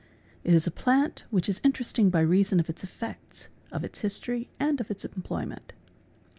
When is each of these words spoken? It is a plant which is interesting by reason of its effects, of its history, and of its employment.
It 0.43 0.55
is 0.55 0.65
a 0.65 0.71
plant 0.71 1.25
which 1.29 1.47
is 1.47 1.61
interesting 1.63 2.09
by 2.09 2.21
reason 2.21 2.59
of 2.59 2.71
its 2.71 2.83
effects, 2.83 3.49
of 3.71 3.83
its 3.83 3.99
history, 3.99 4.49
and 4.59 4.81
of 4.81 4.89
its 4.89 5.05
employment. 5.05 5.73